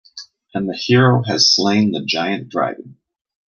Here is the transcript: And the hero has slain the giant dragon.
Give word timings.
And 0.55 0.67
the 0.67 0.73
hero 0.75 1.21
has 1.27 1.53
slain 1.53 1.91
the 1.91 2.03
giant 2.03 2.49
dragon. 2.49 2.97